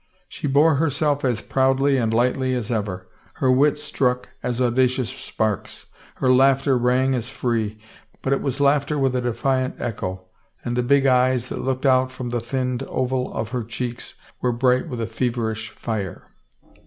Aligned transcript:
She 0.27 0.47
bor« 0.47 0.77
herself 0.77 1.23
as 1.23 1.43
proudly 1.43 1.95
and 1.97 2.11
lightly 2.11 2.55
as 2.55 2.71
ever, 2.71 3.07
her 3.35 3.51
wit 3.51 3.77
struck 3.77 4.29
as 4.41 4.59
audacious 4.59 5.09
sparks, 5.09 5.91
her 6.15 6.31
laughter 6.31 6.75
rang 6.75 7.13
as 7.13 7.29
free, 7.29 7.79
but 8.23 8.33
it 8.33 8.41
was 8.41 8.59
laughter 8.59 8.97
with 8.97 9.15
a 9.15 9.21
defiant 9.21 9.75
echo, 9.77 10.21
and 10.65 10.75
the 10.75 10.81
big 10.81 11.05
eyes 11.05 11.49
that 11.49 11.61
looked 11.61 11.85
out 11.85 12.11
from 12.11 12.29
the 12.29 12.39
thinned 12.41 12.81
oval 12.87 13.31
of 13.31 13.49
her 13.49 13.61
cheeks 13.61 14.15
were 14.41 14.51
bright 14.51 14.89
with 14.89 14.99
a 15.01 15.05
feverish 15.05 15.69
fire. 15.69 16.31